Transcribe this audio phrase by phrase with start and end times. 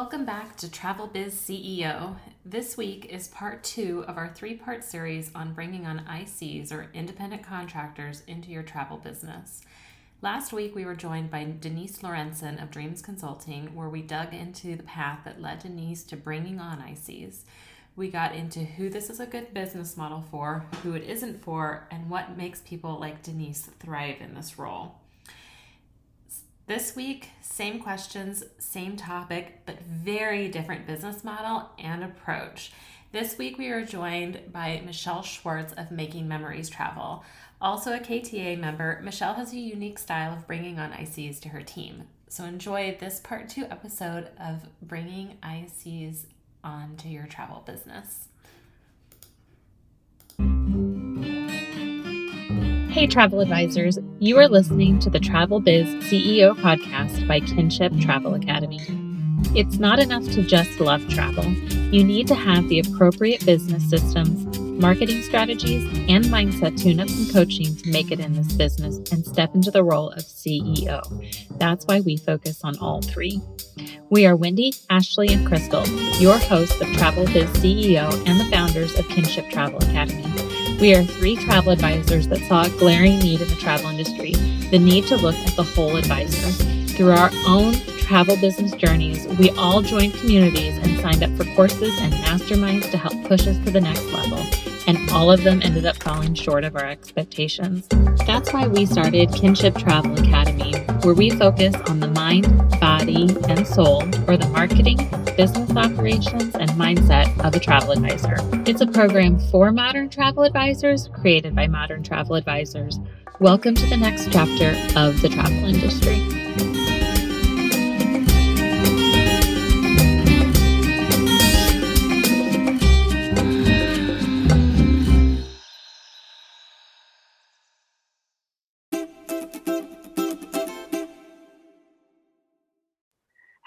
[0.00, 2.14] Welcome back to Travel Biz CEO.
[2.44, 6.88] This week is part two of our three part series on bringing on ICs or
[6.94, 9.62] independent contractors into your travel business.
[10.22, 14.76] Last week, we were joined by Denise Lorenzen of Dreams Consulting, where we dug into
[14.76, 17.40] the path that led Denise to bringing on ICs.
[17.96, 21.88] We got into who this is a good business model for, who it isn't for,
[21.90, 24.94] and what makes people like Denise thrive in this role.
[26.68, 32.72] This week, same questions, same topic, but very different business model and approach.
[33.10, 37.24] This week, we are joined by Michelle Schwartz of Making Memories Travel.
[37.58, 41.62] Also a KTA member, Michelle has a unique style of bringing on ICs to her
[41.62, 42.02] team.
[42.28, 46.26] So enjoy this part two episode of bringing ICs
[46.62, 48.28] onto your travel business.
[52.90, 58.34] Hey, travel advisors, you are listening to the Travel Biz CEO podcast by Kinship Travel
[58.34, 58.80] Academy.
[59.54, 61.44] It's not enough to just love travel.
[61.92, 67.30] You need to have the appropriate business systems, marketing strategies, and mindset tune ups and
[67.30, 71.02] coaching to make it in this business and step into the role of CEO.
[71.58, 73.38] That's why we focus on all three.
[74.08, 75.86] We are Wendy, Ashley, and Crystal,
[76.18, 80.24] your hosts of Travel Biz CEO and the founders of Kinship Travel Academy.
[80.80, 84.32] We are three travel advisors that saw a glaring need in the travel industry
[84.70, 86.52] the need to look at the whole advisor.
[86.92, 91.98] Through our own travel business journeys, we all joined communities and signed up for courses
[92.00, 94.67] and masterminds to help push us to the next level.
[94.88, 97.86] And all of them ended up falling short of our expectations.
[98.26, 100.72] That's why we started Kinship Travel Academy,
[101.02, 102.46] where we focus on the mind,
[102.80, 104.96] body, and soul, or the marketing,
[105.36, 108.36] business operations, and mindset of a travel advisor.
[108.66, 112.98] It's a program for modern travel advisors created by modern travel advisors.
[113.40, 116.77] Welcome to the next chapter of the travel industry.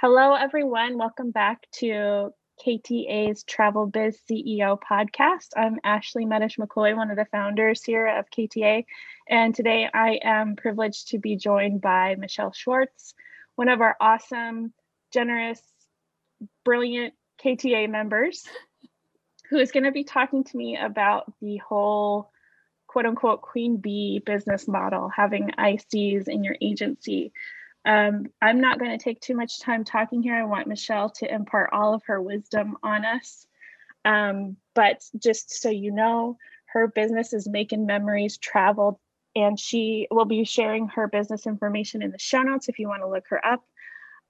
[0.02, 0.98] Hello, everyone.
[0.98, 2.34] Welcome back to
[2.66, 5.50] KTA's Travel Biz CEO podcast.
[5.56, 8.84] I'm Ashley Medish McCoy, one of the founders here of KTA.
[9.30, 13.14] And today I am privileged to be joined by Michelle Schwartz,
[13.58, 14.74] one of our awesome,
[15.14, 15.62] generous,
[16.66, 18.44] brilliant KTA members,
[19.52, 22.32] who is going to be talking to me about the whole
[22.88, 27.34] quote unquote queen bee business model, having ICs in your agency.
[27.86, 30.36] Um, I'm not going to take too much time talking here.
[30.36, 33.46] I want Michelle to impart all of her wisdom on us.
[34.06, 36.38] Um, but just so you know,
[36.68, 39.00] her business is Making Memories Travel,
[39.36, 43.02] and she will be sharing her business information in the show notes if you want
[43.02, 43.64] to look her up.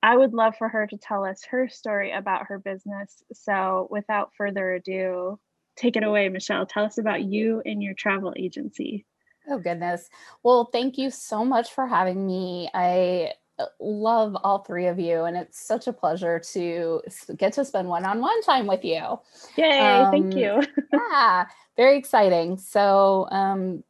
[0.03, 3.23] I would love for her to tell us her story about her business.
[3.33, 5.39] So, without further ado,
[5.75, 6.65] take it away, Michelle.
[6.65, 9.05] Tell us about you and your travel agency.
[9.47, 10.07] Oh, goodness.
[10.43, 12.69] Well, thank you so much for having me.
[12.73, 13.33] I
[13.79, 17.01] love all three of you, and it's such a pleasure to
[17.37, 19.19] get to spend one on one time with you.
[19.57, 20.61] Yay, um, thank you.
[20.93, 21.45] yeah,
[21.77, 22.57] very exciting.
[22.57, 23.83] So, um,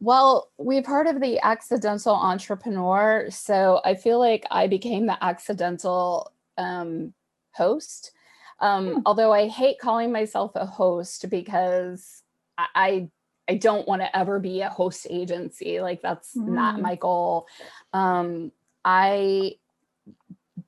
[0.00, 3.28] well, we've heard of the accidental entrepreneur.
[3.30, 7.12] So I feel like I became the accidental um,
[7.52, 8.12] host.
[8.60, 9.00] Um, hmm.
[9.06, 12.22] Although I hate calling myself a host because
[12.58, 13.08] I,
[13.48, 15.80] I don't want to ever be a host agency.
[15.80, 16.48] Like that's mm.
[16.48, 16.82] not hmm.
[16.82, 17.46] my goal.
[17.92, 18.52] Um,
[18.84, 19.56] I,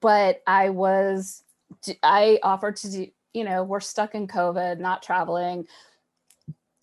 [0.01, 1.43] but I was,
[2.03, 5.67] I offered to do, you know, we're stuck in COVID, not traveling.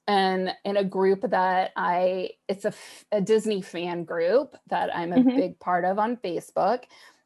[0.08, 2.74] And in a group that I, it's a,
[3.12, 5.36] a Disney fan group that I'm a mm-hmm.
[5.36, 6.84] big part of on Facebook.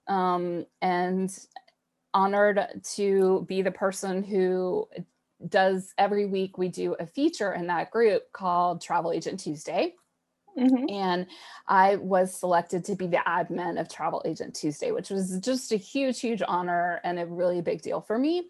[0.07, 1.33] Um, and
[2.13, 4.87] honored to be the person who
[5.49, 9.95] does every week we do a feature in that group called Travel Agent Tuesday.
[10.57, 10.85] Mm-hmm.
[10.89, 11.27] And
[11.67, 15.77] I was selected to be the admin of Travel Agent Tuesday, which was just a
[15.77, 18.49] huge, huge honor and a really big deal for me.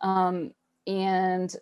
[0.00, 0.52] Um,
[0.86, 1.54] and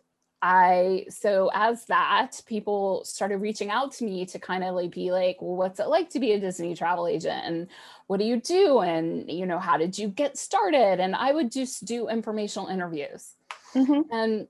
[0.44, 5.12] I, so as that, people started reaching out to me to kind of like be
[5.12, 7.44] like, well, what's it like to be a Disney travel agent?
[7.44, 7.69] And
[8.08, 8.81] what do you do?
[8.81, 10.99] And, you know, how did you get started?
[10.99, 13.34] And I would just do informational interviews.
[13.75, 14.00] Mm-hmm.
[14.11, 14.49] And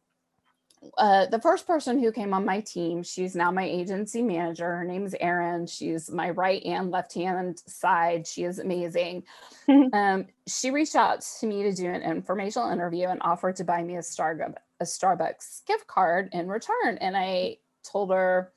[0.99, 4.77] uh, the first person who came on my team, she's now my agency manager.
[4.77, 5.67] Her name is Erin.
[5.67, 8.27] She's my right and left hand side.
[8.27, 9.25] She is amazing.
[9.93, 13.83] um, she reached out to me to do an informational interview and offered to buy
[13.83, 16.99] me a, Star- a Starbucks gift card in return.
[17.01, 18.53] And I told her,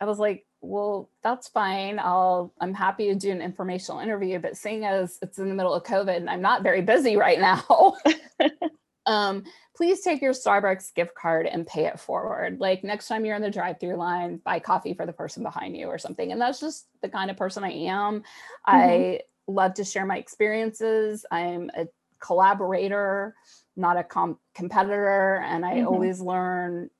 [0.00, 1.98] I was like, well, that's fine.
[1.98, 5.74] I'll, I'm happy to do an informational interview, but seeing as it's in the middle
[5.74, 7.96] of COVID and I'm not very busy right now,
[9.06, 9.44] um,
[9.76, 12.60] please take your Starbucks gift card and pay it forward.
[12.60, 15.76] Like next time you're in the drive through line, buy coffee for the person behind
[15.76, 16.32] you or something.
[16.32, 18.20] And that's just the kind of person I am.
[18.20, 18.24] Mm-hmm.
[18.66, 21.26] I love to share my experiences.
[21.30, 21.86] I'm a
[22.20, 23.34] collaborator,
[23.76, 25.42] not a com- competitor.
[25.44, 25.88] And I mm-hmm.
[25.88, 26.90] always learn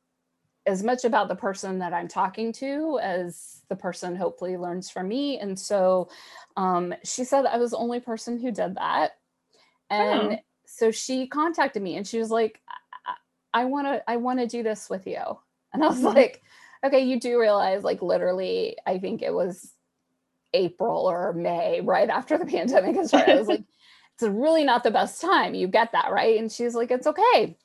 [0.67, 5.09] as much about the person that I'm talking to as the person hopefully learns from
[5.09, 5.39] me.
[5.39, 6.09] And so
[6.57, 9.13] um, she said I was the only person who did that.
[9.91, 10.37] And oh.
[10.83, 12.61] So she contacted me and she was like,
[13.55, 15.23] I want to, I want to do this with you.
[15.73, 16.07] And I was mm-hmm.
[16.07, 16.43] like,
[16.85, 19.75] okay, you do realize like literally, I think it was
[20.53, 23.33] April or May, right after the pandemic started.
[23.33, 23.63] I was like,
[24.15, 25.55] it's really not the best time.
[25.55, 26.37] You get that, right?
[26.37, 27.57] And she's like, it's okay.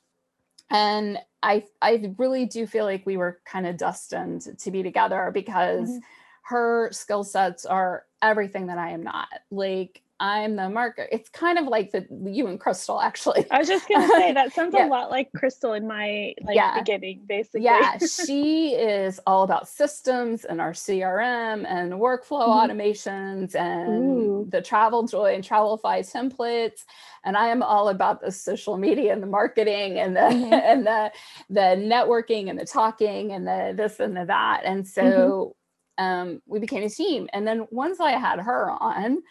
[0.70, 5.32] And I I really do feel like we were kind of destined to be together
[5.34, 5.98] because mm-hmm.
[6.42, 9.28] her skill sets are everything that I am not.
[9.50, 11.06] Like I'm the marker.
[11.12, 13.46] It's kind of like the you and Crystal, actually.
[13.50, 14.86] I was just gonna say that sounds yeah.
[14.86, 16.78] a lot like Crystal in my like yeah.
[16.78, 17.62] beginning, basically.
[17.62, 22.72] Yeah, she is all about systems and our CRM and workflow mm-hmm.
[22.72, 24.48] automations and Ooh.
[24.50, 26.84] the TravelJoy and Travefy templates.
[27.24, 30.52] And I am all about the social media and the marketing and the mm-hmm.
[30.52, 31.12] and the
[31.48, 34.62] the networking and the talking and the this and the that.
[34.64, 35.54] And so
[36.00, 36.04] mm-hmm.
[36.04, 37.28] um, we became a team.
[37.32, 39.22] And then once I had her on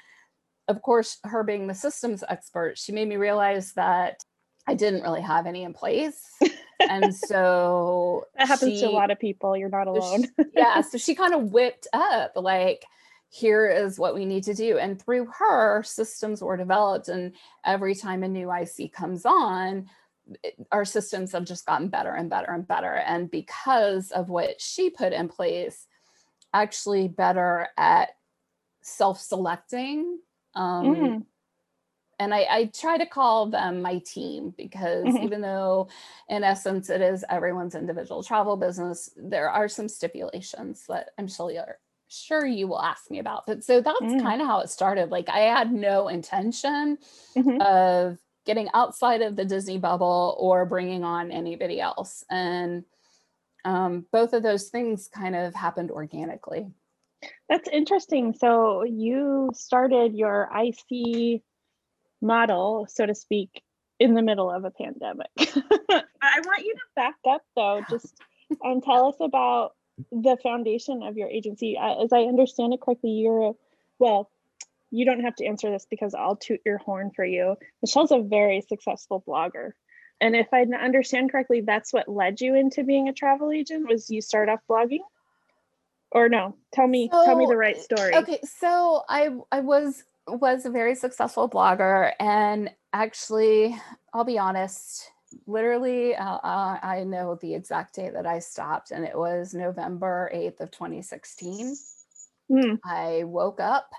[0.67, 4.23] of course, her being the systems expert, she made me realize that
[4.67, 6.21] I didn't really have any in place.
[6.79, 9.55] and so that happens she, to a lot of people.
[9.55, 10.23] You're not alone.
[10.23, 10.81] she, yeah.
[10.81, 12.83] So she kind of whipped up like,
[13.29, 14.77] here is what we need to do.
[14.77, 17.09] And through her, systems were developed.
[17.09, 17.33] And
[17.65, 19.87] every time a new IC comes on,
[20.43, 22.93] it, our systems have just gotten better and better and better.
[22.93, 25.87] And because of what she put in place,
[26.53, 28.09] actually better at
[28.81, 30.19] self selecting
[30.57, 31.25] um, mm.
[32.19, 35.23] And I, I, try to call them my team because mm-hmm.
[35.23, 35.87] even though,
[36.27, 41.51] in essence, it is everyone's individual travel business, there are some stipulations that I'm sure
[41.51, 41.77] you're,
[42.07, 43.45] sure you will ask me about.
[43.45, 44.19] But so that's mm.
[44.19, 45.11] kind of how it started.
[45.11, 46.97] Like I had no intention
[47.35, 47.61] mm-hmm.
[47.61, 48.17] of
[48.47, 52.23] getting outside of the Disney bubble or bringing on anybody else.
[52.31, 52.83] And
[53.63, 56.71] um, both of those things kind of happened organically.
[57.49, 58.33] That's interesting.
[58.33, 61.41] So you started your IC
[62.21, 63.61] model, so to speak,
[63.99, 65.29] in the middle of a pandemic.
[65.39, 68.13] I want you to back up though, just
[68.63, 69.73] and tell us about
[70.11, 71.77] the foundation of your agency.
[71.77, 73.53] As I understand it correctly, you're
[73.99, 74.29] well,
[74.91, 77.55] you don't have to answer this because I'll toot your horn for you.
[77.81, 79.71] Michelle's a very successful blogger.
[80.21, 84.09] And if I understand correctly, that's what led you into being a travel agent was
[84.09, 85.01] you start off blogging?
[86.11, 90.03] Or no tell me so, tell me the right story okay so i i was
[90.27, 93.75] was a very successful blogger and actually
[94.13, 95.11] i'll be honest
[95.45, 100.31] literally uh, uh, i know the exact date that i stopped and it was november
[100.33, 101.75] 8th of 2016
[102.51, 102.79] mm.
[102.85, 103.89] i woke up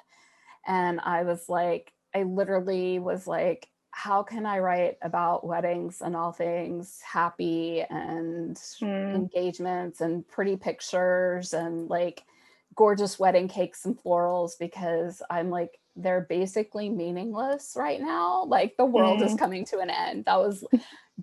[0.66, 3.68] and i was like i literally was like
[3.98, 9.14] how can I write about weddings and all things happy and mm.
[9.16, 12.22] engagements and pretty pictures and like
[12.76, 18.44] gorgeous wedding cakes and florals because I'm like, they're basically meaningless right now.
[18.44, 19.26] Like the world mm.
[19.26, 20.26] is coming to an end.
[20.26, 20.64] That was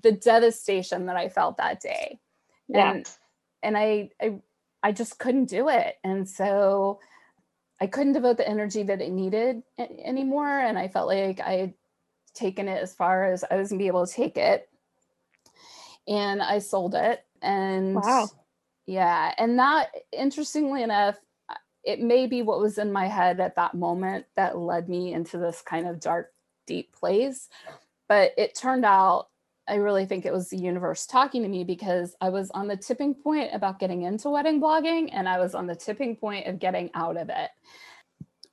[0.02, 2.20] the devastation that I felt that day.
[2.68, 2.92] Yeah.
[2.92, 3.10] And
[3.64, 4.42] and I I
[4.84, 5.96] I just couldn't do it.
[6.04, 7.00] And so
[7.80, 10.60] I couldn't devote the energy that it needed anymore.
[10.60, 11.74] And I felt like I
[12.36, 14.70] taken it as far as I was gonna be able to take it.
[16.08, 17.26] And I sold it.
[17.42, 18.28] And wow.
[18.86, 19.34] Yeah.
[19.38, 21.18] And that interestingly enough,
[21.84, 25.38] it may be what was in my head at that moment that led me into
[25.38, 26.32] this kind of dark,
[26.68, 27.50] deep place.
[28.08, 29.30] But it turned out
[29.68, 32.78] I really think it was the universe talking to me because I was on the
[32.78, 36.60] tipping point about getting into wedding blogging and I was on the tipping point of
[36.60, 37.50] getting out of it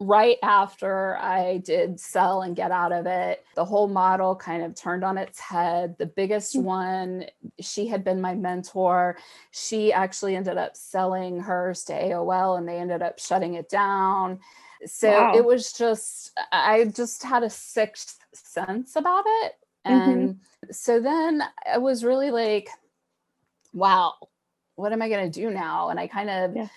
[0.03, 4.75] right after I did sell and get out of it, the whole model kind of
[4.75, 5.97] turned on its head.
[5.99, 6.63] The biggest mm.
[6.63, 7.27] one,
[7.61, 9.19] she had been my mentor.
[9.51, 14.41] She actually ended up selling hers to AOL and they ended up shutting it down.
[14.87, 15.35] So wow.
[15.37, 19.53] it was just, I just had a sixth sense about it.
[19.87, 20.11] Mm-hmm.
[20.11, 20.73] And mm-hmm.
[20.73, 22.69] so then I was really like,
[23.73, 24.15] wow,
[24.75, 25.91] what am I going to do now?
[25.91, 26.69] And I kind of, yeah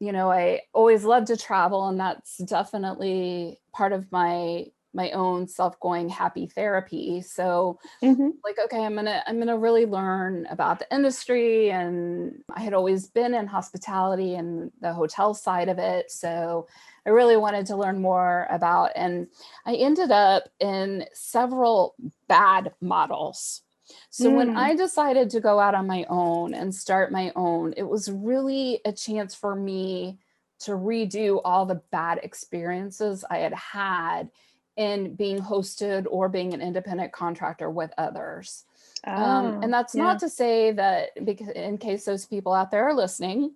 [0.00, 5.46] you know, I always love to travel, and that's definitely part of my my own
[5.46, 8.32] self-going happy therapy so Mhm.
[8.42, 13.06] like okay i'm gonna i'm gonna really learn about the industry and i had always
[13.06, 16.66] been in hospitality and the hotel side of it so
[17.06, 19.28] i really wanted to learn more about and
[19.66, 21.94] i ended up in several
[22.26, 23.62] bad models
[24.10, 24.56] so when Mm.
[24.56, 28.80] i decided to go out on my own and start my own it was really
[28.84, 30.18] a chance for me
[30.60, 34.30] to redo all the bad experiences i had had
[34.76, 38.64] in being hosted or being an independent contractor with others.
[39.02, 40.04] Um, Oh, and that's yeah.
[40.04, 43.54] not to say that because in case those people out there are listening,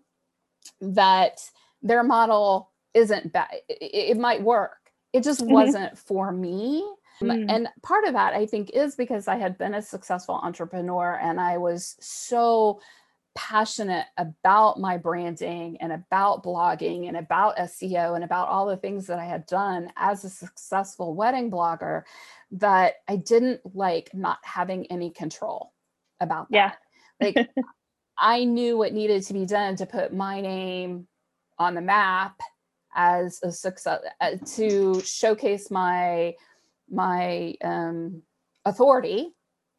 [0.80, 1.48] that
[1.80, 3.50] their model isn't bad.
[3.68, 4.90] It, it might work.
[5.12, 5.48] It just Mhm.
[5.50, 6.84] wasn't for me.
[7.28, 7.46] Mm.
[7.48, 11.40] And part of that, I think, is because I had been a successful entrepreneur and
[11.40, 12.80] I was so
[13.34, 19.06] passionate about my branding and about blogging and about SEO and about all the things
[19.06, 22.02] that I had done as a successful wedding blogger
[22.52, 25.72] that I didn't like not having any control
[26.20, 26.78] about that.
[27.20, 27.32] Yeah.
[27.34, 27.48] Like
[28.18, 31.08] I knew what needed to be done to put my name
[31.58, 32.38] on the map
[32.94, 36.34] as a success uh, to showcase my
[36.92, 38.22] my um
[38.64, 39.34] authority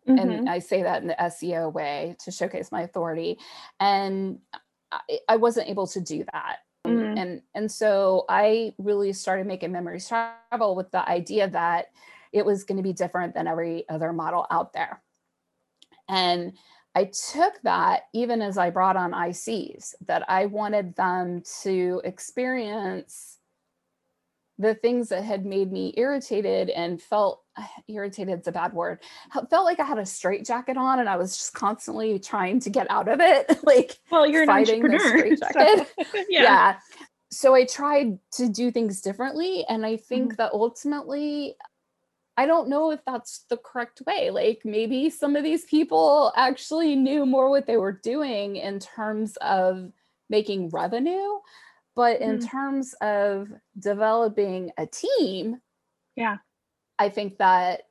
[0.07, 0.39] Mhm.
[0.41, 3.39] and I say that in the SEO way to showcase my authority.
[3.79, 4.39] And
[4.91, 6.59] I, I wasn't able to do that.
[6.85, 7.17] Mhm.
[7.17, 11.87] And and so I really started making memories travel with the idea that
[12.33, 15.01] it was going to be different than every other model out there.
[16.09, 16.57] And
[16.95, 23.39] I took that even as I brought on ICs, that I wanted them to experience
[24.63, 27.43] the things that had made me irritated and felt
[27.87, 28.99] irritated is a bad word
[29.49, 32.89] felt like i had a straitjacket on and i was just constantly trying to get
[32.89, 34.99] out of it like well, you're an entrepreneur.
[35.37, 35.87] straitjacket.
[35.87, 36.43] so- yeah.
[36.43, 36.75] yeah.
[37.31, 40.35] so i tried to do things differently and i think mm-hmm.
[40.37, 41.55] that ultimately
[42.37, 46.95] i don't know if that's the correct way like maybe some of these people actually
[46.95, 49.91] knew more what they were doing in terms of
[50.29, 51.39] making revenue
[51.95, 52.49] but in Mhm.
[52.49, 53.47] terms of
[53.79, 55.61] developing a team
[56.15, 56.37] Yeah.
[56.99, 57.83] i think that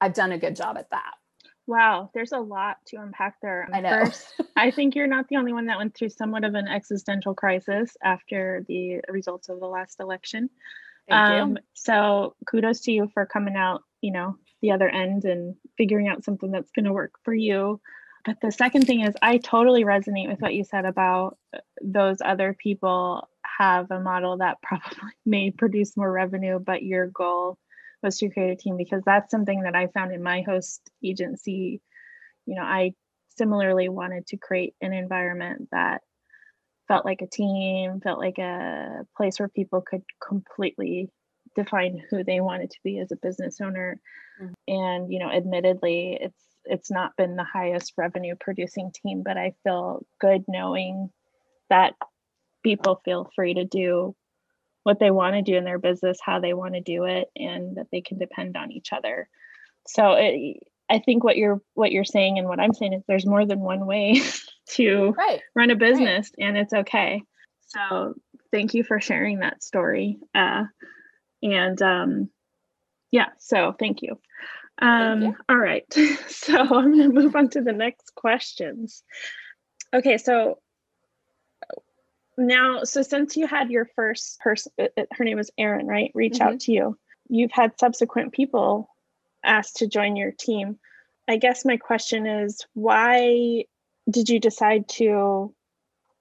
[0.00, 1.14] i've done a good job at that
[1.66, 3.68] Wow, there's a lot to unpack there.
[3.70, 3.90] I know.
[3.90, 7.34] First, I think you're not the only one that went through somewhat of an existential
[7.34, 10.48] crisis after the results of the last election.
[11.06, 15.26] thank um, you So kudos to you for coming out, you know, the other end
[15.26, 17.82] and figuring out something that's going to work for you.
[18.24, 22.18] But the second thing is, I totally resonate with what you said about uh, those
[22.24, 27.58] other people have a model that probably may produce more revenue, but your goal
[28.02, 31.80] was to create a team because that's something that I found in my host agency.
[32.46, 32.92] You know, I
[33.36, 36.02] similarly wanted to create an environment that
[36.88, 41.10] felt like a team, felt like a place where people could completely
[41.54, 44.00] define who they wanted to be as a business owner.
[44.40, 44.54] Mhm.
[44.68, 49.54] And, you know, admittedly, it's it's not been the highest revenue producing team, but I
[49.64, 51.10] feel good knowing
[51.70, 51.94] that
[52.62, 54.14] people feel free to do
[54.82, 57.76] what they want to do in their business, how they want to do it, and
[57.76, 59.28] that they can depend on each other.
[59.86, 63.26] So it, I think what you're what you're saying and what I'm saying is there's
[63.26, 64.22] more than one way
[64.70, 67.22] to right run a business and it's okay.
[67.68, 68.14] So
[68.50, 70.18] thank you for sharing that story.
[70.34, 70.64] Uh,
[71.42, 72.30] and um,
[73.10, 74.18] yeah, so thank you.
[74.80, 75.36] Um.
[75.48, 75.84] All right.
[76.28, 79.02] So I'm going to move on to the next questions.
[79.92, 80.60] Okay, so
[82.38, 86.12] now, so since you had your first person, uh, uh, her name was Erin, right?
[86.14, 86.58] Reach out mm-hmm.
[86.58, 86.98] to you.
[87.28, 88.88] You've had subsequent people
[89.44, 90.78] asked to join your team.
[91.26, 93.64] I guess my question is why
[94.08, 95.54] did you decide to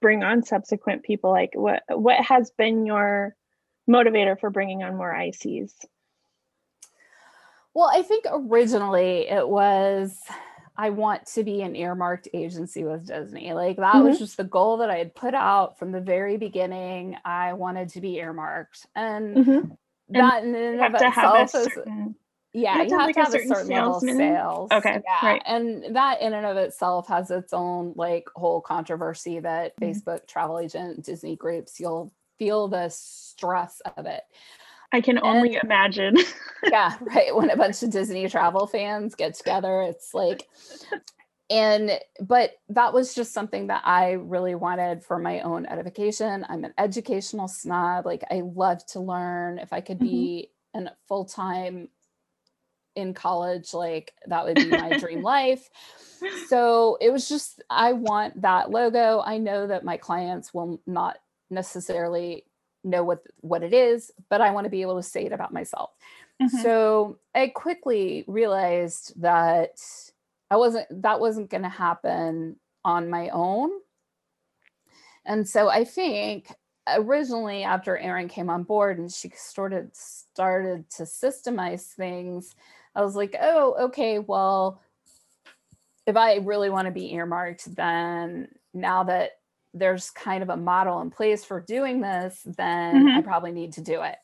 [0.01, 1.31] bring on subsequent people?
[1.31, 3.35] Like what what has been your
[3.89, 5.71] motivator for bringing on more ICs?
[7.77, 10.19] Well, I think originally it was
[10.77, 13.53] I want to be an earmarked agency with Disney.
[13.53, 17.17] Like that was just the goal that I had put out from the very beginning.
[17.23, 18.87] I wanted to be earmarked.
[18.95, 19.69] And Mm-hmm.
[20.09, 22.15] that in and of to have a itself is certain
[22.53, 24.71] yeah, you you have to have, to like, have a certain certain level of sales.
[24.71, 25.21] Okay, Yeah.
[25.21, 25.43] right.
[25.45, 30.01] And that in and of itself has its own like whole controversy that Mhm.
[30.01, 34.23] Facebook travel agent, Disney groups, you'll feel the stress of it.
[34.91, 36.17] I can only And- imagine.
[36.63, 37.35] yeah, right.
[37.35, 40.47] When a bunch of Disney travel fans get together, it's like,
[41.49, 41.91] and
[42.21, 46.45] but that was just something that I really wanted for my own edification.
[46.49, 48.05] I'm an educational snob.
[48.05, 49.59] Like, I love to learn.
[49.59, 50.07] If I could mm-hmm.
[50.07, 51.89] be an full time
[52.95, 55.69] in college, like, that would be my dream life.
[56.47, 59.21] So it was just, I want that logo.
[59.23, 61.17] I know that my clients will not
[61.49, 62.43] necessarily
[62.83, 65.53] know what what it is but i want to be able to say it about
[65.53, 65.91] myself
[66.41, 66.61] Mhm.
[66.61, 69.79] So I quickly realized that
[70.51, 73.71] I wasn't that wasn't going to happen on my own.
[75.25, 76.53] And so I think
[76.87, 82.55] originally after Erin came on board and she started started to systemize things,
[82.95, 84.81] I was like, "Oh, okay, well
[86.05, 89.36] if I really want to be earmarked, then now that
[89.79, 93.81] there's kind of a model in place for doing this, then I probably need to
[93.81, 94.17] do it."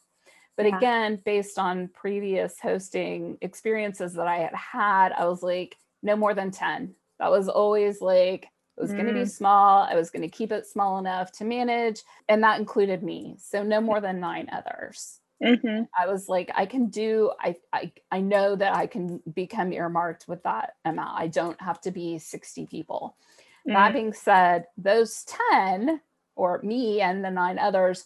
[0.57, 0.67] But Yeah.
[0.67, 6.33] again, based on previous hosting experiences that I had had, I was like, no more
[6.33, 6.95] than 10.
[7.19, 8.45] That was always like,
[8.77, 9.27] it was going to be Mm.
[9.27, 9.83] small.
[9.83, 12.01] I was going to keep it small enough to manage.
[12.29, 13.35] And that included me.
[13.39, 15.19] So no more than nine others.
[15.39, 15.87] Mhm.
[15.97, 20.27] I was like, I can do, I, I, I know that I can become earmarked
[20.27, 21.19] with that amount.
[21.19, 23.17] I don't have to be 60 people.
[23.65, 23.93] That Mm.
[23.93, 26.01] being said, those 10
[26.35, 28.05] or me and the nine others,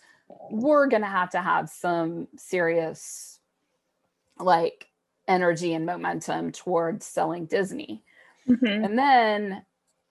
[0.51, 3.39] we're going to have to have some serious
[4.39, 4.87] like
[5.27, 8.03] energy and momentum towards selling Disney.
[8.47, 8.83] Mhm.
[8.83, 9.65] And then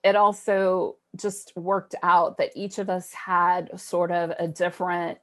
[0.04, 5.18] it also just worked out that each of us had sort of a different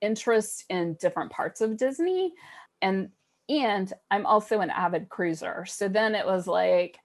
[0.00, 2.34] interest in different parts of Disney.
[2.82, 3.12] And
[3.48, 5.66] and I'm also an avid cruiser.
[5.66, 6.98] So then it was like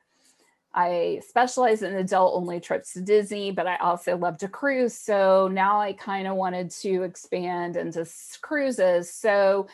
[0.78, 4.94] I specialize in adult only trips to Disney, but I also love to cruise.
[4.94, 8.08] So now I kind of wanted to expand into
[8.42, 9.12] cruises.
[9.12, 9.68] So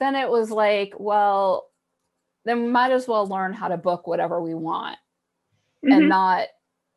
[0.00, 1.70] then it was like, well,
[2.44, 4.98] then we might as well learn how to book whatever we want
[5.82, 5.92] Mhm.
[5.96, 6.48] and not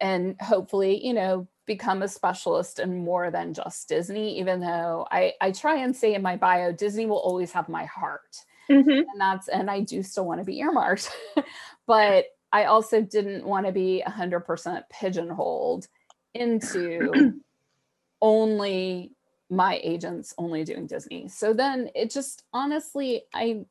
[0.01, 5.31] and hopefully you know become a specialist in more than just disney even though i
[5.39, 8.35] i try and say in my bio disney will always have my heart
[8.69, 8.99] Mhm.
[8.99, 11.09] and that's and i do still want to be earmarked
[11.87, 15.87] but i also didn't want to be 100% pigeonholed
[16.33, 17.33] into
[18.21, 19.11] only
[19.49, 23.65] my agents only doing disney so then it just honestly i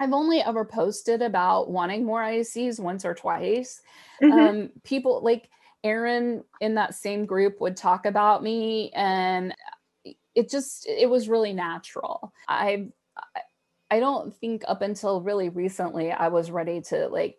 [0.00, 3.82] i've only ever posted about wanting more ics once or twice
[4.22, 4.32] Mhm.
[4.32, 5.50] um people like
[5.82, 9.54] Erin in that same group would talk about me and
[10.34, 12.32] it just it was really natural.
[12.48, 12.88] I-
[13.90, 17.38] I don't think up until really recently I was ready to like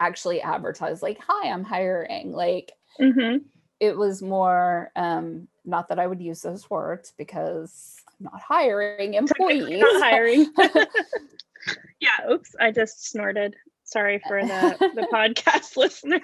[0.00, 3.42] actually advertise like hi I'm hiring like Mhm.
[3.80, 9.14] it was more um not that I would use those words because I'm not hiring
[9.22, 9.80] employees.
[9.82, 10.52] Not hiring.
[12.00, 12.30] yeah.
[12.30, 12.54] Oops.
[12.60, 13.56] I just snorted.
[13.86, 16.22] Sorry for the the podcast listeners.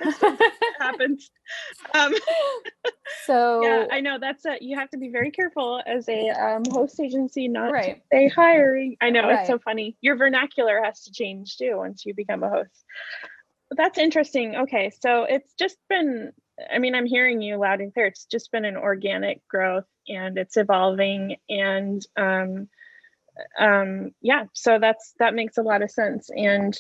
[0.79, 1.31] Happens.
[1.95, 2.15] Um,
[3.27, 6.63] so yeah, I know that's a you have to be very careful as a um,
[6.71, 7.97] host agency not Right.
[7.97, 8.97] to say hiring.
[9.03, 9.97] I know it's so funny.
[10.01, 12.85] Your vernacular has to change too once you become a host.
[13.71, 14.57] But that's interesting.
[14.57, 16.33] Okay, so it's just been.
[16.71, 18.07] I mean, I'm hearing you loud and clear.
[18.07, 22.69] It's just been an organic growth, and it's evolving, and um,
[23.59, 24.45] um, yeah.
[24.53, 26.79] So that's that makes a lot of sense, and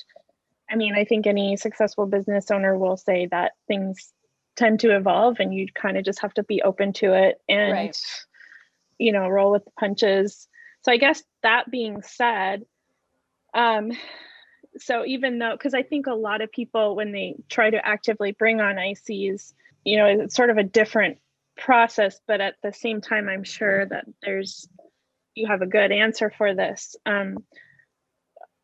[0.70, 4.12] I mean, I think any successful business owner will say that things
[4.56, 7.72] tend to evolve and you kind of just have to be open to it and
[7.72, 7.96] Right.
[8.98, 10.48] you know roll with the punches
[10.82, 12.64] so i guess that being said
[13.54, 13.92] um
[14.78, 18.32] so even though because i think a lot of people when they try to actively
[18.32, 19.52] bring on ics
[19.84, 21.18] you know it's sort of a different
[21.56, 24.68] process but at the same time i'm sure that there's
[25.34, 27.36] you have a good answer for this um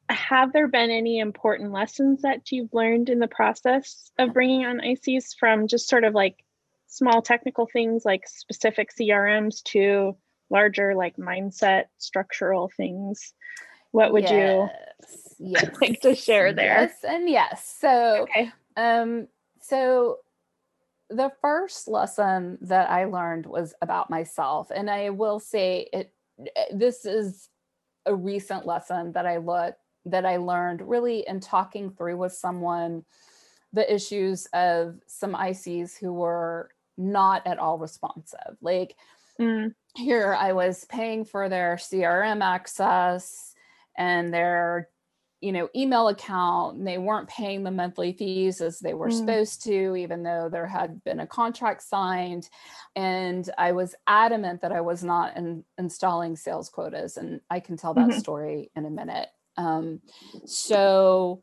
[0.08, 4.78] have there been any important lessons that you've learned in the process of bringing on
[4.78, 6.44] ICs from just sort of like
[6.86, 10.16] small technical things like specific CRMs to
[10.48, 13.32] larger like mindset structural things?
[13.90, 14.68] What would you
[15.38, 16.82] Yes, like to share there?
[16.82, 17.76] Yes, and yes.
[17.78, 18.50] So Okay.
[18.76, 19.28] Um,
[19.60, 20.18] so
[21.08, 26.12] the first lesson that I learned was about myself, and I will say it.
[26.72, 27.48] This is
[28.04, 33.04] a recent lesson that I look that I learned really in talking through with someone
[33.72, 38.56] the issues of some ICs who were not at all responsive.
[38.60, 38.96] Like
[39.38, 43.54] Mm, here I was paying for their CRM access
[43.96, 44.88] and their
[45.46, 49.18] you know email account and they weren't paying the monthly fees as they were Mm.
[49.18, 52.48] supposed to even though there had been a contract signed
[52.96, 57.76] and I was adamant that I was not in, installing sales quotas and I can
[57.76, 58.20] tell that Mhm.
[58.24, 60.00] story in a minute um,
[60.44, 61.42] so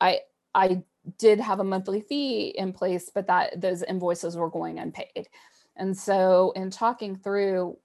[0.00, 0.20] I
[0.54, 0.82] I
[1.18, 5.28] did have a monthly fee in place but that those invoices were going unpaid
[5.76, 7.76] and so, in talking through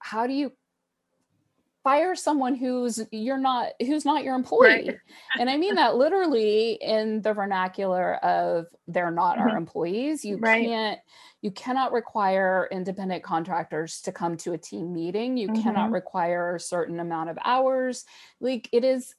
[0.00, 0.52] how do you
[1.84, 4.98] fire someone who's you're not who's not your employee right.
[5.38, 9.48] and i mean that literally in the vernacular of they're not mm-hmm.
[9.48, 10.66] our employees you right.
[10.66, 11.00] can't
[11.40, 15.62] you cannot require independent contractors to come to a team meeting you mm-hmm.
[15.62, 18.04] cannot require a certain amount of hours
[18.40, 19.14] like it is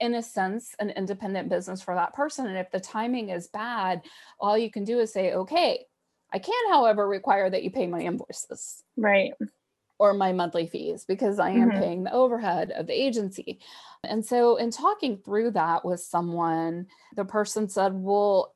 [0.00, 4.02] in a sense an independent business for that person and if the timing is bad
[4.40, 5.84] all you can do is say okay
[6.32, 9.32] i can however require that you pay my invoices right
[9.98, 11.78] or my monthly fees because I am mm-hmm.
[11.78, 13.60] paying the overhead of the agency.
[14.02, 18.54] And so, in talking through that with someone, the person said, Well,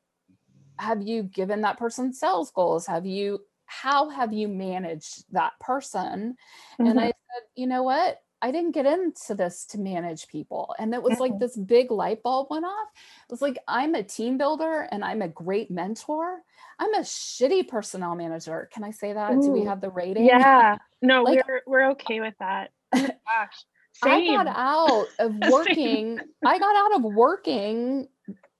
[0.77, 2.85] have you given that person sales goals?
[2.87, 6.35] Have you, how have you managed that person?
[6.79, 6.85] Mm-hmm.
[6.85, 8.21] And I said, You know what?
[8.41, 10.73] I didn't get into this to manage people.
[10.79, 11.21] And it was mm-hmm.
[11.21, 12.87] like this big light bulb went off.
[13.23, 16.39] It was like, I'm a team builder and I'm a great mentor.
[16.79, 18.69] I'm a shitty personnel manager.
[18.73, 19.33] Can I say that?
[19.33, 20.25] Ooh, Do we have the rating?
[20.25, 20.77] Yeah.
[21.01, 22.71] No, like, we're we're okay with that.
[22.95, 23.65] Oh gosh.
[24.03, 24.39] Same.
[24.39, 26.19] I got out of working.
[26.45, 28.07] I got out of working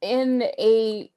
[0.01, 1.11] in a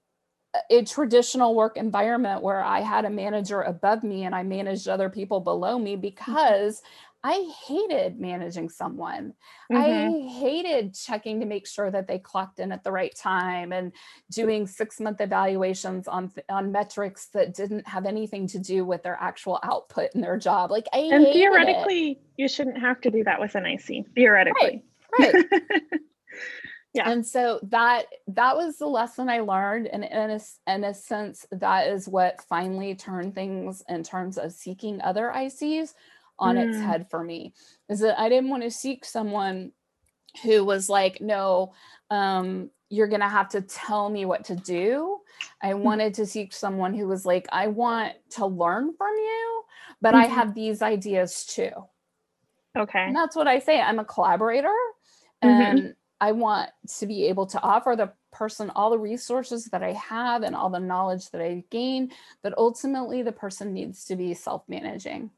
[0.71, 5.09] a traditional work environment where I had a manager above me and I managed other
[5.09, 6.03] people below me mm-hmm.
[6.03, 6.83] because
[7.25, 9.35] I hated managing someone.
[9.71, 9.77] Mm-hmm.
[9.77, 13.93] I hated checking to make sure that they clocked in at the right time and
[14.31, 19.17] doing six month evaluations on on metrics that didn't have anything to do with their
[19.21, 20.71] actual output in their job.
[20.73, 22.23] Like I and theoretically, it.
[22.37, 24.07] you shouldn't have to do that with an IC.
[24.17, 24.83] Theoretically,
[25.19, 25.35] right?
[25.35, 25.45] right.
[26.95, 27.09] yeah.
[27.09, 31.47] And so that that was the lesson I learned, and in a, in a sense,
[31.53, 35.95] that is what finally turned things in terms of seeking other ICs
[36.43, 36.69] on mm.
[36.69, 37.55] its head for me
[37.89, 39.73] is that I didn't want to seek someone
[40.43, 41.73] who was like, no,
[42.11, 45.19] um, you're going to have to tell me what to do.
[45.63, 45.79] I mm.
[45.79, 49.63] wanted to seek someone who was like, I want to learn from you,
[50.01, 50.25] but mm-hmm.
[50.25, 51.71] I have these ideas too.
[52.77, 53.01] Okay.
[53.01, 53.81] And that's what I say.
[53.81, 54.75] I'm a collaborator
[55.43, 55.49] mm-hmm.
[55.49, 55.91] and mm-hmm.
[56.21, 60.43] I want to be able to offer the person all the resources that I have
[60.43, 64.63] and all the knowledge that I gain, but ultimately the person needs to be self
[64.69, 65.31] managing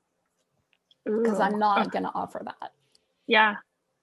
[1.04, 2.72] because I'm not going to offer that.
[3.26, 3.56] Yeah,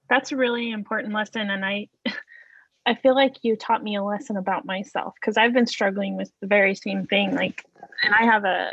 [0.09, 1.49] that's a really important lesson.
[1.49, 1.87] And I,
[2.85, 6.31] I feel like you taught me a lesson about myself because I've been struggling with
[6.41, 7.35] the very same thing.
[7.35, 7.63] Like,
[8.03, 8.69] and I have a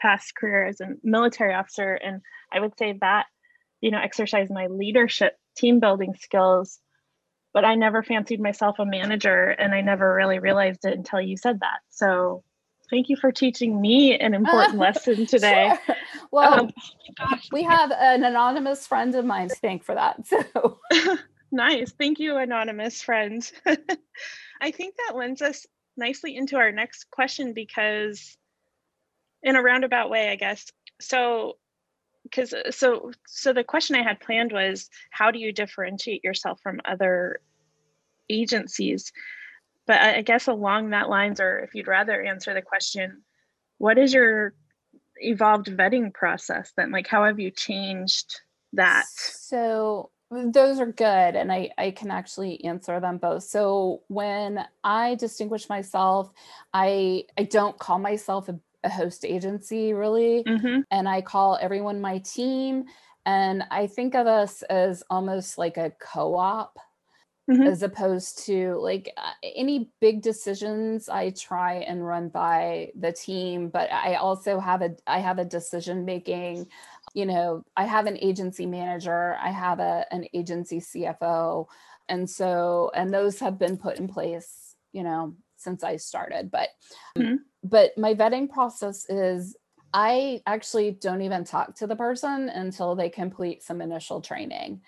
[0.00, 2.20] past career as a military officer, and
[2.52, 3.26] I would say that,
[3.80, 6.80] you know, exercise my leadership, team building skills.
[7.54, 11.36] But I never fancied myself a manager, and I never really realized it until you
[11.36, 11.80] said that.
[11.90, 12.42] So
[12.92, 15.72] thank you for teaching me an important lesson today.
[15.86, 15.96] Sure.
[16.30, 16.70] Well, um,
[17.50, 20.24] we have an anonymous friend of mine to thank for that.
[20.52, 20.78] So
[21.50, 21.92] nice.
[21.98, 23.50] Thank you, anonymous friend.
[24.60, 28.36] I think that lends us nicely into our next question because,
[29.42, 30.70] in a roundabout way, I guess.
[31.00, 31.54] So,
[32.22, 36.80] because so so the question I had planned was how do you differentiate yourself from
[36.84, 37.40] other
[38.30, 39.12] agencies?
[39.86, 43.22] But I guess along that lines, or if you'd rather answer the question,
[43.78, 44.54] what is your
[45.16, 46.90] evolved vetting process then?
[46.90, 48.40] Like, how have you changed
[48.72, 49.06] that?
[49.08, 55.14] So, those are good and I, I can actually answer them both so when i
[55.16, 56.30] distinguish myself
[56.72, 60.80] i i don't call myself a, a host agency really mm-hmm.
[60.90, 62.84] and i call everyone my team
[63.26, 66.78] and i think of us as almost like a co-op
[67.50, 67.62] mm-hmm.
[67.62, 73.68] as opposed to like uh, any big decisions i try and run by the team
[73.68, 76.66] but i also have a i have a decision making
[77.14, 81.66] you know i have an agency manager i have a an agency cfo
[82.08, 86.68] and so and those have been put in place you know since i started but
[87.16, 87.36] mm-hmm.
[87.64, 89.56] but my vetting process is
[89.94, 94.80] I actually don't even talk to the person until they complete some initial training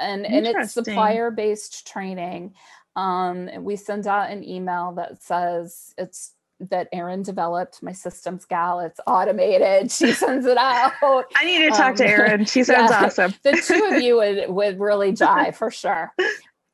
[0.00, 2.54] and and it's supplier based training
[2.96, 6.32] um we send out an email that says it's
[6.68, 8.80] that Erin developed, my systems gal.
[8.80, 9.90] It's automated.
[10.00, 10.92] She sends it out.
[11.36, 12.44] I need to talk um, to Erin.
[12.44, 13.34] She sounds yeah, awesome.
[13.42, 16.12] the two of you would would really jive for sure.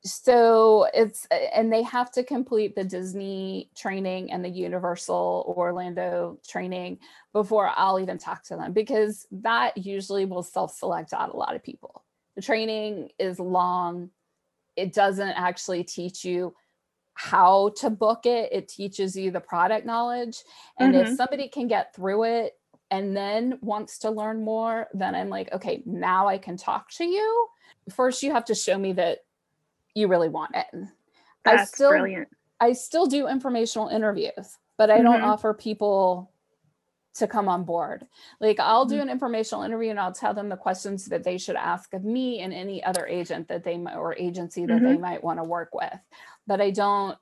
[0.04, 6.98] So it's and they have to complete the Disney training and the Universal Orlando training
[7.32, 11.62] before I'll even talk to them because that usually will self-select out a lot of
[11.62, 12.04] people.
[12.36, 14.10] The training is long.
[14.76, 16.54] It doesn't actually teach you
[17.16, 20.42] how to book it, it teaches you the product knowledge.
[20.78, 21.12] And mm-hmm.
[21.12, 22.52] if somebody can get through it
[22.90, 27.04] and then wants to learn more, then I'm like, okay, now I can talk to
[27.04, 27.48] you.
[27.90, 29.20] First, you have to show me that
[29.94, 30.66] you really want it.
[31.42, 32.28] That's I still, brilliant.
[32.60, 35.04] I still do informational interviews, but I mm-hmm.
[35.04, 36.30] don't offer people
[37.18, 38.06] to come on board.
[38.40, 39.02] Like I'll do Mhm.
[39.02, 42.40] an informational interview and I'll tell them the questions that they should ask of me
[42.40, 45.74] and any other agent that they might or agency that they might want to work
[45.74, 45.98] with.
[46.46, 47.18] But I don't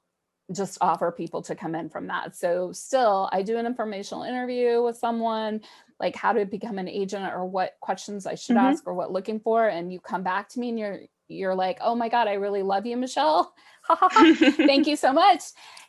[0.52, 2.36] just offer people to come in from that.
[2.36, 5.62] So still I do an informational interview with someone
[5.98, 8.56] like how to become an agent or what questions I should Mhm.
[8.56, 11.78] ask or what looking for and you come back to me and you're you're like,
[11.80, 13.54] "Oh my god, I really love you, Michelle."
[13.86, 14.26] Ha, ha, ha.
[14.66, 15.42] Thank you so much.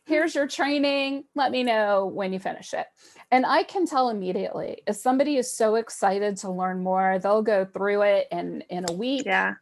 [0.05, 1.25] Here's your training.
[1.33, 2.87] Let me know when you finish it.
[3.31, 7.65] And I can tell immediately if somebody is so excited to learn more, they'll go
[7.65, 9.25] through it in in a week.
[9.25, 9.55] Yeah.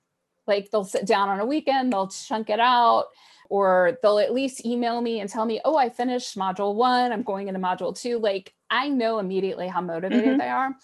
[0.45, 3.05] Like they'll sit down on a weekend, they'll chunk it out,
[3.49, 7.23] or they'll at least email me and tell me, oh, I finished module one, I'm
[7.23, 8.19] going into module two.
[8.19, 10.39] Like I know immediately how motivated Mhm.
[10.39, 10.75] they are.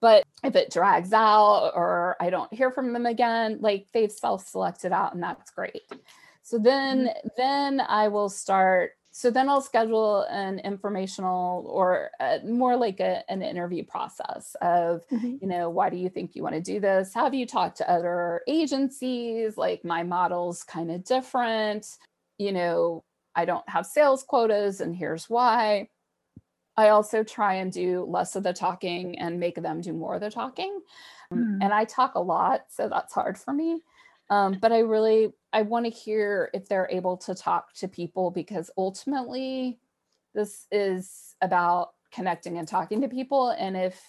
[0.00, 4.92] But if it drags out or I don't hear from them again, like they've self-selected
[4.92, 5.82] out and that's great.
[6.42, 12.76] So then then I will start so then I'll schedule an informational or uh more
[12.76, 15.40] like a, an interview process of Mhm.
[15.40, 17.14] you know why do you think you want to do this?
[17.14, 19.56] Have you talked to other agencies?
[19.56, 21.98] Like my model's kind of different.
[22.38, 23.04] You know
[23.36, 25.88] i don't have sales quotas and here's why.
[26.76, 30.20] I also try and do less of the talking and make them do more of
[30.22, 30.80] the talking.
[31.32, 31.60] Um, Hmm.
[31.60, 33.82] and i talk a lot so that's hard for me.
[34.30, 38.30] Um, but i really i want to hear if they're able to talk to people
[38.30, 39.78] because ultimately
[40.34, 44.00] this is about connecting and talking to people and if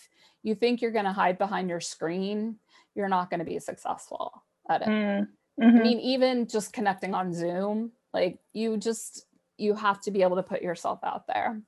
[0.43, 2.57] you think you're going to hide behind your screen
[2.95, 5.27] you're not going to be successful at it Mm.
[5.59, 5.81] i Mhm.
[5.81, 9.25] mean even just connecting on zoom like you just
[9.57, 11.61] you have to be able to put yourself out there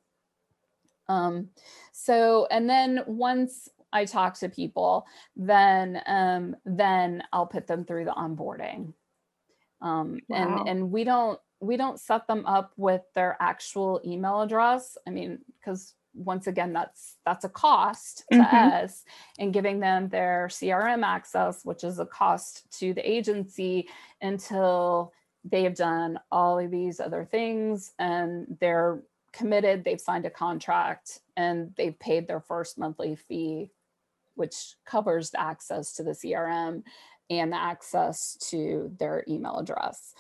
[1.10, 1.50] um
[1.92, 5.06] so and then once i talk to people
[5.36, 8.94] then um then i'll put them through the onboarding
[9.84, 10.66] um Wow.
[10.66, 15.12] and and we don't we don't set them up with their actual email address i
[15.12, 18.74] mean because once again that's that's a cost to Mhm.
[18.76, 19.04] us
[19.40, 23.88] and giving them their crm access which is a cost to the agency
[24.22, 30.30] until they have done all of these other things and they're committed they've signed a
[30.30, 33.72] contract and they've paid their first monthly fee
[34.36, 36.84] which covers the access to the crm
[37.40, 40.14] and the access to their email address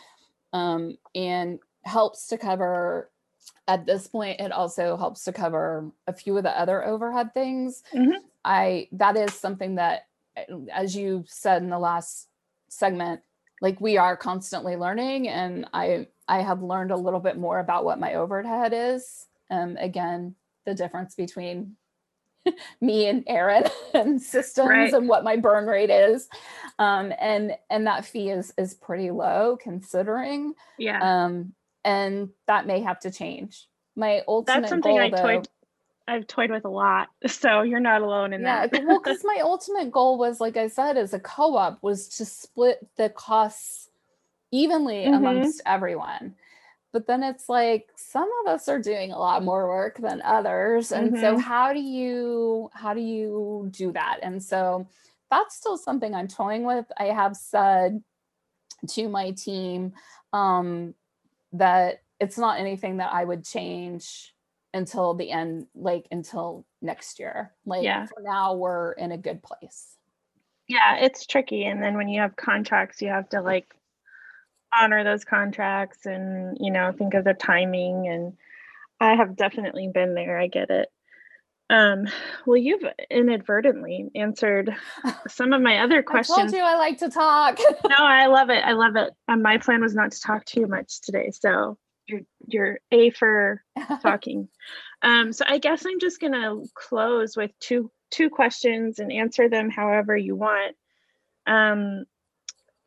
[0.54, 3.10] um, and helps to cover
[3.68, 7.84] at this point it also helps to cover a few of the other overhead things
[7.94, 8.16] Mhm.
[8.46, 10.08] i that is something that
[10.72, 12.30] as you said in the last
[12.70, 13.22] segment
[13.62, 17.86] like we are constantly learning and i i have learned a little bit more about
[17.86, 21.76] what my overhead is um again the difference between
[22.82, 24.94] me and Erin and systems Right.
[24.94, 26.28] and what my burn rate is
[26.80, 31.00] um and and that fee is is pretty low considering Yeah.
[31.02, 31.54] um
[31.86, 35.48] and that may have to change my ultimate That's something goal I though, toyed
[36.08, 37.10] I've toyed with a lot.
[37.28, 38.84] So you're not alone in yeah that.
[38.86, 42.86] well because my ultimate goal was like i said as a co-op was to split
[42.98, 43.90] the costs
[44.52, 45.16] evenly Mhm.
[45.16, 46.36] amongst everyone
[46.94, 50.92] but then it's like some of us are doing a lot more work than others
[50.92, 51.42] and so Mhm.
[51.42, 54.88] how do you how do you do that and so
[55.32, 58.04] that's still something i'm toying with i have said
[58.88, 59.94] to my team
[60.34, 60.94] um
[61.54, 64.34] that it's not anything that i would change
[64.74, 68.06] until the end like until next year like Yeah.
[68.08, 69.98] for now we're in a good place
[70.70, 71.66] yeah, it's tricky.
[71.66, 73.76] And then when you have contracts, you have to like
[74.80, 78.08] honor those contracts and, you know, think of the timing.
[78.08, 78.34] And
[79.00, 80.40] I have definitely been there.
[80.40, 80.90] I get it.
[81.70, 82.08] Um,
[82.46, 84.76] well, you've inadvertently answered
[85.28, 86.54] some of my other i told questions.
[86.54, 87.58] you i like to talk
[87.90, 88.64] no, I love it.
[88.64, 89.12] I love it.
[89.28, 91.32] Um, my plan was not to talk too much today.
[91.32, 93.64] So you're, you're A for
[94.02, 94.50] talking.
[95.02, 99.70] Um, so I guess I'm just gonna close with two two questions and answer them
[99.70, 100.76] however you want.
[101.48, 102.06] Um,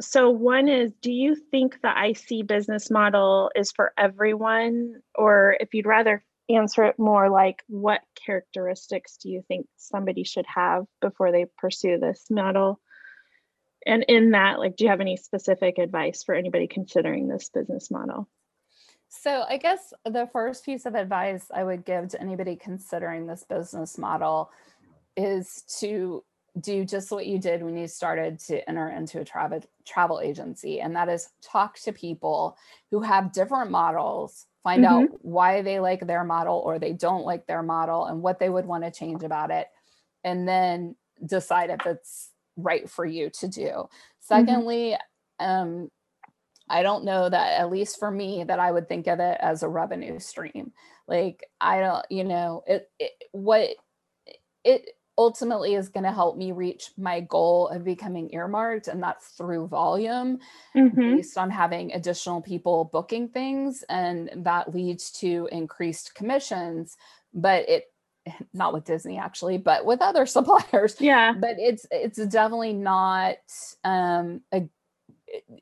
[0.00, 5.72] so one is, do you think the IC business model is for everyone, or if
[5.72, 11.32] you'd rather answer it more like, what characteristics do you think somebody should have before
[11.32, 12.80] they pursue this model?
[13.87, 17.90] And in that, like, do you have any specific advice for anybody considering this business
[17.90, 18.28] model?
[19.09, 23.44] So, I guess the first piece of advice I would give to anybody considering this
[23.48, 24.50] business model
[25.16, 26.24] is to
[26.60, 30.80] do just what you did when you started to enter into a travel travel agency
[30.80, 32.56] and that is talk to people
[32.90, 37.46] who have different models find out why they like their model or they don't like
[37.46, 39.68] their model and what they would want to change about it
[40.24, 43.88] and then decide if it's right for you to do.
[44.20, 44.96] Secondly
[45.38, 45.90] um
[46.68, 49.62] I don't know that at least for me that I would think of it as
[49.62, 50.72] a revenue stream.
[51.06, 53.68] Like I don't, you know, it, it what
[54.64, 59.29] it ultimately is going to help me reach my goal of becoming earmarked and that's
[59.29, 60.38] through volume
[60.74, 61.16] Mhm.
[61.16, 66.96] based on having additional people booking things and that leads to increased commissions
[67.35, 67.92] but it
[68.55, 71.35] not with disney actually but with other suppliers Yeah.
[71.35, 73.37] but it's it's definitely not
[73.85, 74.68] um a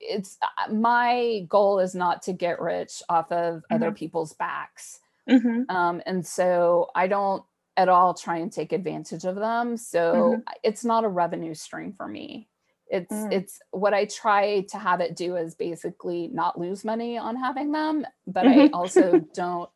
[0.01, 5.65] it's uh, my goal is not to get rich off of other people's backs hmm
[5.69, 7.45] um, and so I don't
[7.77, 9.77] at all try and take advantage of them.
[9.77, 12.49] So I- it's not a revenue stream for me.
[12.89, 13.33] It's Mm.
[13.33, 17.73] it's what I try to have it do is basically not lose money on having
[17.73, 18.69] them, but Mhm.
[18.69, 19.71] I also don't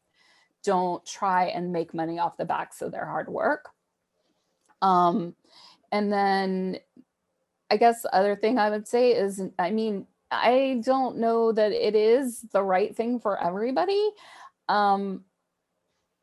[0.64, 3.70] don't try and make money off the backs of their hard work.
[4.82, 5.34] Um,
[5.90, 6.78] and then
[7.70, 11.72] I guess the other thing I would say is, I mean, I don't know that
[11.72, 14.10] it is the right thing for everybody.
[14.68, 15.24] Um,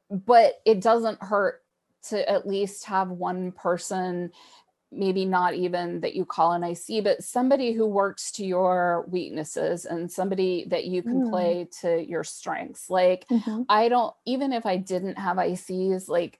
[0.10, 1.65] but it doesn't hurt
[2.10, 4.32] to at least have one person
[4.92, 9.86] maybe not even that you call an IC, but somebody who works to your weaknesses
[9.86, 11.22] and somebody that you can Mm.
[11.22, 12.90] play to your strengths.
[12.90, 16.40] Like, hmm I don't, even if I didn't have ICs, like,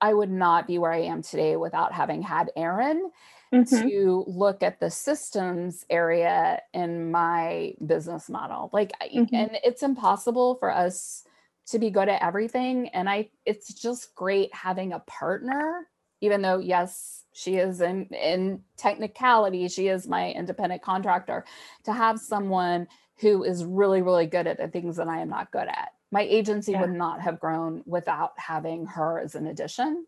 [0.00, 3.10] I would not be where I am today without having had Erin
[3.52, 8.70] hmm to look at the systems area in my business model.
[8.72, 9.30] Like, Mhm.
[9.32, 11.24] and it's impossible for us
[11.66, 12.88] to be good at everything.
[12.88, 15.88] And I, it's just great having a partner,
[16.20, 21.44] even though, yes, she is in, in technicality, she is my independent contractor,
[21.84, 22.86] to have someone
[23.18, 25.92] who is really, really good at the things that I am not good at.
[26.10, 26.82] My agency Yeah.
[26.82, 30.06] would not have grown without having her as an addition.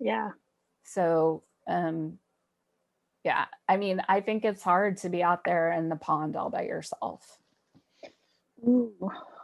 [0.00, 0.30] Yeah.
[0.84, 2.18] So, um,
[3.24, 6.50] yeah, I mean, I think it's hard to be out there in the pond all
[6.50, 7.38] by yourself.
[8.66, 8.92] Ooh.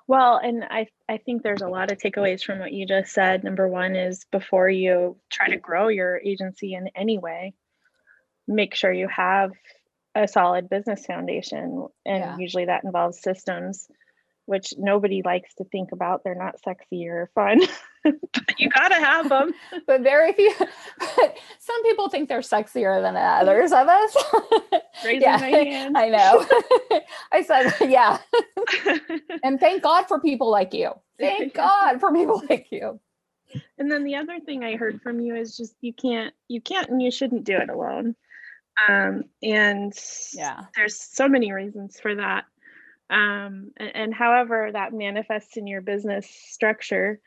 [0.07, 3.45] Well, and I I think there's a lot of takeaways from what you just said.
[3.45, 7.55] Number one is before you try to grow your agency in any way,
[8.49, 9.53] make sure you have
[10.15, 11.89] a solid business foundation.
[12.07, 12.37] And Yeah.
[12.37, 13.89] usually that involves systems,
[14.47, 16.23] which nobody likes to think about.
[16.25, 17.61] They're not sexy or fun,
[18.05, 18.15] but
[18.59, 19.53] you gotta have them.
[19.87, 24.17] But very few, but some people think they're sexier than others of us.
[25.05, 25.97] Raising yeah, my hand.
[25.99, 26.47] I know.
[27.33, 28.19] I said, yeah.
[29.43, 30.93] And thank God for people like you.
[31.19, 33.01] Thank God for people like you.
[33.79, 36.89] And then the other thing I heard from you is just you can't you can't
[36.89, 38.15] and you shouldn't do it alone.
[38.89, 39.93] Um, and
[40.33, 40.63] Yeah.
[40.77, 42.45] there's so many reasons for that.
[43.13, 47.21] Um, and, and however that manifests in your business structure,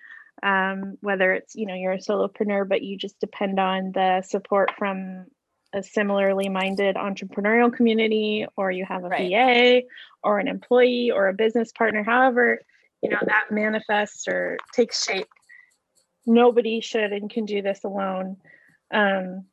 [0.43, 4.71] um, whether it's you know you're a solopreneur but you just depend on the support
[4.77, 5.25] from
[5.73, 9.31] a similarly minded entrepreneurial community, or you have a Right.
[9.31, 9.87] VA
[10.23, 12.59] or an employee or a business partner, however
[13.05, 15.27] you know that manifests or takes shape
[16.25, 18.37] nobody should and can do this alone
[18.91, 19.45] um,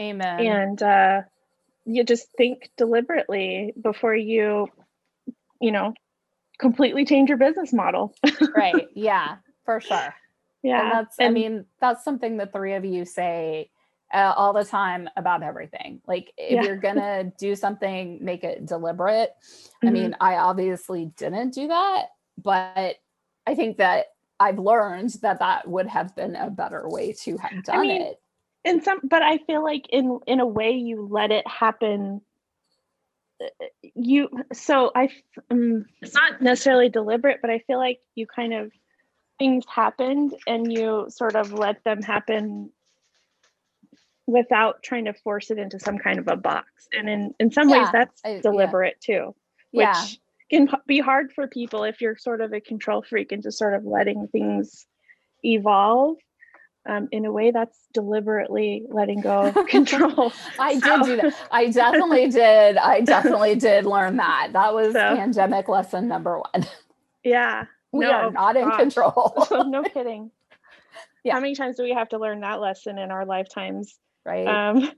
[0.00, 0.46] Amen.
[0.46, 1.20] and uh,
[1.84, 4.68] you just think deliberately before you
[5.60, 5.94] you know
[6.58, 8.14] completely change your business model
[8.54, 8.88] right.
[8.94, 10.14] Yeah, for sure.
[10.62, 13.70] yeah and that's i mean that's something the three of you say
[14.14, 16.62] uh, all the time about everything like if Yeah.
[16.62, 19.32] you're gonna do something make it deliberate
[19.82, 19.92] i Mhm.
[19.92, 22.06] mean i obviously didn't do that
[22.42, 22.96] but
[23.46, 24.06] i think that
[24.40, 28.20] i've learned that that would have been a better way to have done mean, it
[28.64, 32.20] in some but i feel like in in a way you let it happen
[33.94, 35.08] you so i
[35.50, 38.72] um, it's not necessarily deliberate but i feel like you kind of
[39.38, 42.70] things happened and you sort of let them happen
[44.26, 46.88] without trying to force it into some kind of a box.
[46.92, 48.40] And in in some ways that's I- yeah.
[48.40, 49.34] deliberate too
[49.72, 50.06] which yeah
[50.50, 53.74] can be hard for people if you're sort of a control freak and just sort
[53.74, 54.86] of letting things
[55.44, 56.16] evolve
[56.86, 60.32] um, in a way that's deliberately letting go of control.
[60.58, 61.34] I did So- do that.
[61.50, 62.76] I definitely did.
[62.76, 64.50] I definitely did learn that.
[64.52, 66.66] That was So- pandemic lesson number one.
[67.24, 67.64] Yeah.
[67.92, 68.78] We No, are not in gosh.
[68.80, 69.46] control.
[69.66, 70.30] No kidding.
[71.24, 71.34] Yeah.
[71.34, 73.98] how many times do we have to learn that lesson in our lifetimes?
[74.24, 74.46] Right.
[74.46, 74.92] Um,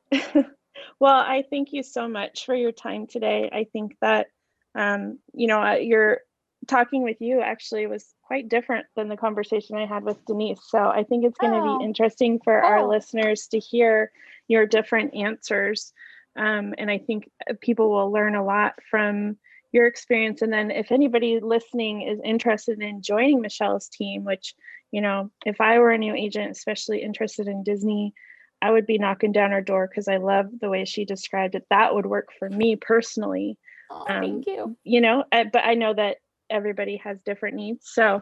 [1.00, 3.48] well, I thank you so much for your time today.
[3.52, 4.26] I think that,
[4.74, 6.20] um, you know, uh, your
[6.66, 10.60] talking with you actually was quite different than the conversation I had with Denise.
[10.68, 11.78] So I think it's going to Oh.
[11.78, 12.88] be interesting for our Oh.
[12.88, 14.12] listeners to hear
[14.46, 15.92] your different answers.
[16.36, 17.30] Um, and I think
[17.62, 19.38] people will learn a lot from
[19.72, 20.42] your experience.
[20.42, 24.54] And then if anybody listening is interested in joining Michelle's team, which,
[24.92, 28.12] you know, if I were a new agent, especially interested in Disney,
[28.60, 31.64] I would be knocking down her door because I love the way she described it.
[31.70, 33.56] That would work for me personally,
[33.90, 36.16] oh, um, thank you you know, I, but I know that
[36.50, 37.90] everybody has different needs.
[37.90, 38.20] So,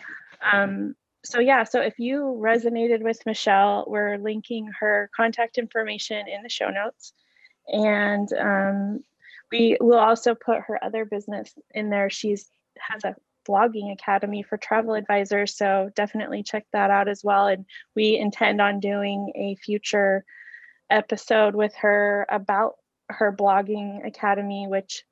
[0.53, 6.43] um, so yeah, so if you resonated with Michelle, we're linking her contact information in
[6.43, 7.13] the show notes.
[7.69, 9.01] And um,
[9.51, 12.11] we will also put her other business in there.
[12.11, 12.49] She's
[12.79, 13.17] has a
[13.49, 15.57] blogging academy for travel advisors.
[15.57, 17.47] So definitely check that out as well.
[17.47, 17.65] And
[17.95, 20.25] we intend on doing a future
[20.91, 22.75] episode with her about
[23.09, 25.05] her blogging academy, which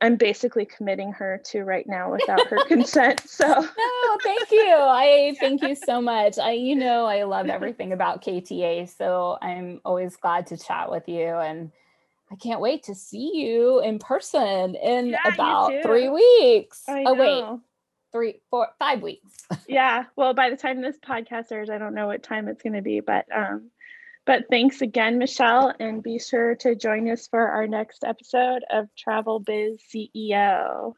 [0.00, 3.28] I'm basically committing her to right now without her consent.
[3.28, 4.74] So no, thank you.
[4.74, 6.38] I thank you so much.
[6.38, 11.08] I you know I love everything about KTA, so I'm always glad to chat with
[11.08, 11.70] you and
[12.32, 16.84] I can't wait to see you in person in yeah, about three weeks.
[16.88, 17.60] Oh wait,
[18.12, 19.46] three, four, five weeks.
[19.68, 20.04] yeah.
[20.16, 22.82] Well, by the time this podcast airs, I don't know what time it's going to
[22.82, 23.70] be, but um,
[24.26, 28.88] but thanks again, Michelle, and be sure to join us for our next episode of
[28.96, 30.94] Travel Biz CEO.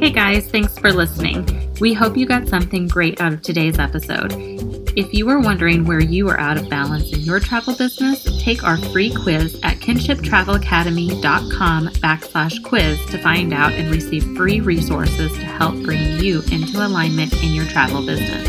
[0.00, 1.74] Hey guys, thanks for listening.
[1.80, 4.77] We hope you got something great out of today's episode.
[4.98, 8.64] If you are wondering where you are out of balance in your travel business, take
[8.64, 15.44] our free quiz at kinshiptravelacademy.com backslash quiz to find out and receive free resources to
[15.44, 18.48] help bring you into alignment in your travel business.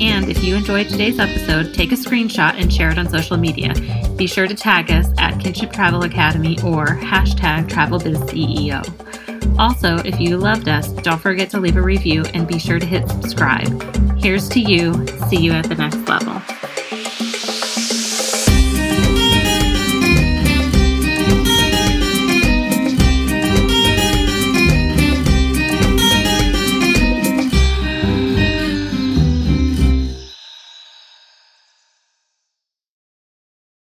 [0.00, 3.74] And if you enjoyed today's episode, take a screenshot and share it on social media.
[4.16, 9.58] Be sure to tag us at Kinship Travel Academy or hashtag TravelBizCEO.
[9.58, 12.86] Also, if you loved us, don't forget to leave a review and be sure to
[12.86, 14.15] hit subscribe.
[14.26, 14.92] Here's to you.
[15.28, 16.42] See you at the next level.